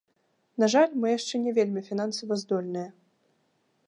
[0.63, 2.89] На жаль мы яшчэ не вельмі фінансава здольныя.